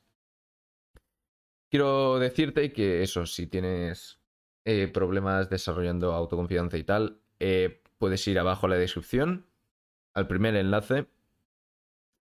Quiero 1.71 2.19
decirte 2.19 2.73
que 2.73 3.03
eso, 3.03 3.27
si 3.27 3.47
tienes 3.49 4.21
eh, 4.65 4.89
problemas 4.89 5.51
desarrollando 5.51 6.13
autoconfianza 6.13 6.79
y 6.79 6.85
tal, 6.85 7.21
eh, 7.41 7.83
puedes 7.99 8.27
ir 8.29 8.39
abajo 8.39 8.67
a 8.67 8.71
la 8.71 8.77
descripción, 8.77 9.47
al 10.15 10.29
primer 10.29 10.55
enlace. 10.57 11.07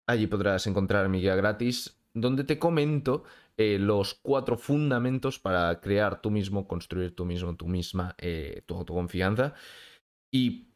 Allí 0.08 0.28
podrás 0.28 0.68
encontrar 0.68 1.10
mi 1.10 1.22
guía 1.22 1.36
gratis, 1.36 1.98
donde 2.14 2.44
te 2.44 2.58
comento 2.58 3.24
eh, 3.58 3.78
los 3.80 4.14
cuatro 4.16 4.58
fundamentos 4.58 5.40
para 5.40 5.80
crear 5.80 6.22
tú 6.22 6.32
mismo, 6.32 6.68
construir 6.68 7.16
tú 7.16 7.26
mismo, 7.26 7.56
tú 7.56 7.68
misma, 7.68 8.16
tu 8.66 8.76
autoconfianza 8.76 9.54
y 10.32 10.68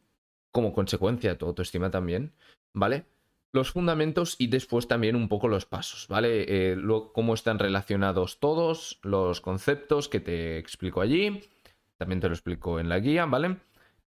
como 0.52 0.72
consecuencia 0.72 1.38
tu 1.38 1.46
autoestima 1.46 1.90
también, 1.90 2.32
¿vale? 2.74 3.04
Los 3.52 3.70
fundamentos 3.72 4.36
y 4.38 4.46
después 4.46 4.88
también 4.88 5.16
un 5.16 5.28
poco 5.28 5.48
los 5.48 5.66
pasos, 5.66 6.06
¿vale? 6.08 6.76
cómo 7.12 7.34
están 7.34 7.58
relacionados 7.58 8.38
todos, 8.40 9.00
los 9.02 9.40
conceptos 9.40 10.08
que 10.08 10.20
te 10.20 10.58
explico 10.58 11.00
allí 11.00 11.40
también 12.00 12.20
te 12.20 12.28
lo 12.28 12.34
explico 12.34 12.80
en 12.80 12.88
la 12.88 12.98
guía, 12.98 13.26
¿vale? 13.26 13.58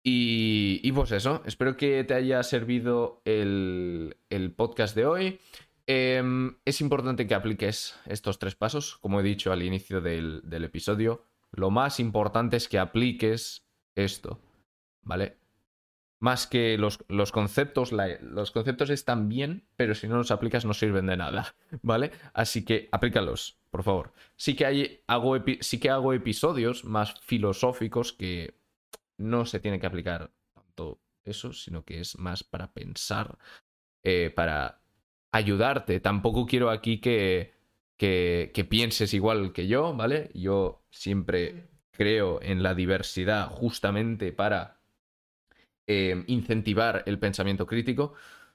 Y, 0.05 0.93
pues 0.93 1.11
eso, 1.11 1.43
espero 1.47 1.77
que 1.79 2.05
te 2.05 2.13
haya 2.13 2.43
servido 2.43 3.23
el, 3.25 4.15
podcast 4.57 4.95
de 4.95 5.07
hoy. 5.07 5.41
Em, 5.91 6.59
es 6.67 6.83
importante 6.83 7.27
que 7.27 7.35
apliques 7.35 7.99
estos 8.05 8.39
tres 8.39 8.55
pasos, 8.55 8.99
como 8.99 9.21
he 9.21 9.23
dicho 9.23 9.53
al 9.53 9.63
inicio 9.63 10.03
del, 10.03 10.43
episodio. 10.53 11.25
lo 11.51 11.71
más 11.71 11.99
importante 11.99 12.59
es 12.59 12.69
que 12.69 12.79
apliques 12.79 13.67
esto, 13.95 14.39
¿vale? 15.01 15.39
Más 16.21 16.47
que 16.47 16.77
los, 16.77 16.99
conceptos, 17.33 17.91
los 18.21 18.51
conceptos 18.51 18.91
están 18.91 19.31
bien, 19.31 19.67
pero 19.77 19.95
si 19.95 20.09
no 20.09 20.19
los 20.19 20.31
aplicas 20.31 20.67
no 20.67 20.75
sirven 20.75 21.07
de 21.07 21.17
nada, 21.17 21.55
¿vale? 21.83 22.13
Así 22.35 22.67
que 22.67 22.91
aplícalos, 22.93 23.59
por 23.71 23.83
favor. 23.83 24.13
Sí 24.37 24.55
que, 24.55 24.67
hay, 24.67 25.01
hago, 25.07 25.37
sí 25.61 25.81
que 25.81 25.89
hago 25.89 26.13
episodios 26.13 26.85
más 26.85 27.19
filosóficos 27.23 28.13
que 28.13 28.59
no 29.17 29.47
se 29.47 29.59
tiene 29.59 29.81
que 29.81 29.87
aplicar 29.87 30.33
tanto 30.53 31.01
eso, 31.25 31.55
sino 31.55 31.83
que 31.87 32.01
es 32.01 32.19
más 32.19 32.45
para 32.45 32.75
pensar, 32.75 33.39
eh, 34.03 34.31
para 34.37 34.83
ayudarte. 35.33 36.01
Tampoco 36.01 36.47
quiero 36.47 36.71
aquí 36.71 37.01
que, 37.01 37.53
que, 37.97 38.51
que 38.55 38.65
pienses 38.65 39.15
igual 39.15 39.53
que 39.53 39.67
yo, 39.67 39.95
¿vale? 39.95 40.31
Yo 40.35 40.83
siempre 40.91 41.69
creo 41.93 42.41
en 42.43 42.63
la 42.63 42.75
diversidad 42.75 43.49
justamente 43.49 44.33
para 44.33 44.79
eh, 45.87 46.25
incentivar 46.27 47.03
el 47.07 47.19
pensamiento 47.19 47.67
crítico, 47.67 48.15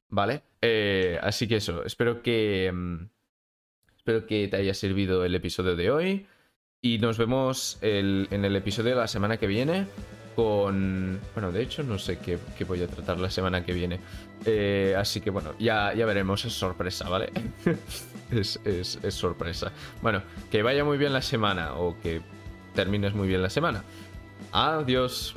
¿vale? 0.09 0.43
Eh, 0.61 1.19
así 1.21 1.47
que 1.47 1.57
eso, 1.57 1.83
espero 1.83 2.21
que... 2.21 2.71
Mm, 2.73 3.09
espero 3.97 4.27
que 4.27 4.47
te 4.49 4.57
haya 4.57 4.73
servido 4.73 5.23
el 5.23 5.33
episodio 5.33 5.77
de 5.77 5.89
hoy 5.89 6.27
y 6.81 6.97
nos 6.97 7.17
vemos 7.17 7.77
en 7.81 8.27
el 8.43 8.55
episodio 8.57 8.89
de 8.89 8.97
la 8.97 9.07
semana 9.07 9.37
que 9.37 9.47
viene 9.47 9.87
con... 10.35 11.19
Bueno, 11.33 11.51
de 11.51 11.61
hecho 11.61 11.83
no 11.83 11.97
sé 11.97 12.19
qué, 12.19 12.37
voy 12.65 12.81
a 12.81 12.87
tratar 12.87 13.19
la 13.19 13.29
semana 13.29 13.65
que 13.65 13.73
viene. 13.73 13.99
Eh, 14.45 14.95
así 14.97 15.21
que 15.21 15.29
bueno, 15.29 15.53
ya, 15.59 15.93
ya 15.93 16.05
veremos, 16.05 16.43
es 16.45 16.53
sorpresa, 16.53 17.09
¿vale? 17.09 17.31
es, 18.31 18.59
es, 18.65 18.99
es 19.01 19.13
sorpresa. 19.13 19.71
Bueno, 20.01 20.21
que 20.51 20.63
vaya 20.63 20.83
muy 20.83 20.97
bien 20.97 21.13
la 21.13 21.21
semana 21.21 21.73
o 21.75 21.99
que 22.01 22.21
termines 22.73 23.13
muy 23.13 23.27
bien 23.27 23.41
la 23.41 23.49
semana. 23.49 23.83
Adiós. 24.51 25.33